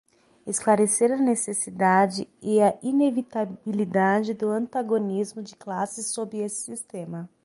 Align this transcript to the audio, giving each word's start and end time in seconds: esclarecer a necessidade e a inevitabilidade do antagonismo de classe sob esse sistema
esclarecer 0.47 1.11
a 1.11 1.15
necessidade 1.15 2.27
e 2.41 2.59
a 2.59 2.75
inevitabilidade 2.81 4.33
do 4.33 4.49
antagonismo 4.49 5.43
de 5.43 5.55
classe 5.55 6.03
sob 6.03 6.35
esse 6.39 6.63
sistema 6.75 7.29